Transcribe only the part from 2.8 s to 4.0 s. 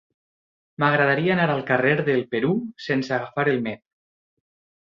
sense agafar el metro.